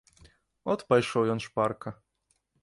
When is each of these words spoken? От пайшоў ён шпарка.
От 0.73 0.81
пайшоў 0.93 1.29
ён 1.35 1.39
шпарка. 1.45 1.89